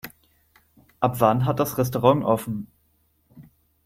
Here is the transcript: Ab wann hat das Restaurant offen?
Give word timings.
Ab 0.99 1.19
wann 1.19 1.45
hat 1.45 1.59
das 1.59 1.77
Restaurant 1.77 2.23
offen? 2.25 2.65